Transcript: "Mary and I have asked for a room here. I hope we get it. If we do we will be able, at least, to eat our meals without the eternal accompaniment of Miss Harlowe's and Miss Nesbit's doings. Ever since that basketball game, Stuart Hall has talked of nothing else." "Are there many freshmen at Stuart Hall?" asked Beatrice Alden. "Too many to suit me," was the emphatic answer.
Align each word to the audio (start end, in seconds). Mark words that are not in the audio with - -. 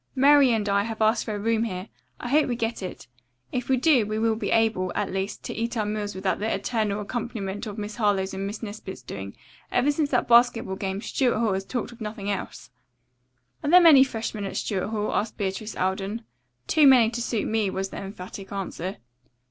"Mary 0.15 0.49
and 0.51 0.67
I 0.67 0.81
have 0.85 0.99
asked 0.99 1.25
for 1.25 1.35
a 1.35 1.39
room 1.39 1.63
here. 1.65 1.87
I 2.19 2.29
hope 2.29 2.47
we 2.47 2.55
get 2.55 2.81
it. 2.81 3.05
If 3.51 3.69
we 3.69 3.77
do 3.77 4.03
we 4.03 4.17
will 4.17 4.35
be 4.35 4.49
able, 4.49 4.91
at 4.95 5.11
least, 5.13 5.43
to 5.43 5.53
eat 5.53 5.77
our 5.77 5.85
meals 5.85 6.15
without 6.15 6.39
the 6.39 6.51
eternal 6.51 7.01
accompaniment 7.01 7.67
of 7.67 7.77
Miss 7.77 7.97
Harlowe's 7.97 8.33
and 8.33 8.47
Miss 8.47 8.63
Nesbit's 8.63 9.03
doings. 9.03 9.35
Ever 9.71 9.91
since 9.91 10.09
that 10.09 10.27
basketball 10.27 10.75
game, 10.75 11.01
Stuart 11.03 11.37
Hall 11.37 11.53
has 11.53 11.65
talked 11.65 11.91
of 11.91 12.01
nothing 12.01 12.31
else." 12.31 12.71
"Are 13.63 13.69
there 13.69 13.79
many 13.79 14.03
freshmen 14.03 14.43
at 14.45 14.57
Stuart 14.57 14.87
Hall?" 14.87 15.13
asked 15.13 15.37
Beatrice 15.37 15.75
Alden. 15.75 16.23
"Too 16.65 16.87
many 16.87 17.11
to 17.11 17.21
suit 17.21 17.45
me," 17.47 17.69
was 17.69 17.89
the 17.89 17.97
emphatic 17.97 18.51
answer. 18.51 18.97